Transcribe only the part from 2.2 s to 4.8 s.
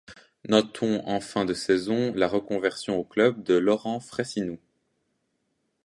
reconversion au club de Laurent Frayssinous.